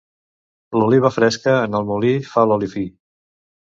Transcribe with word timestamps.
L'oliva 0.77 1.11
fresca 1.17 1.53
en 1.67 1.77
el 1.81 1.85
molí 1.93 2.11
fa 2.31 2.47
l'oli 2.49 2.71
fi. 2.77 2.87